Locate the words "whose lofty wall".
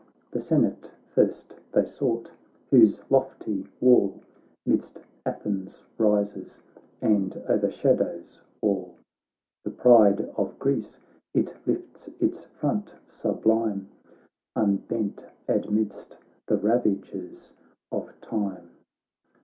2.71-4.19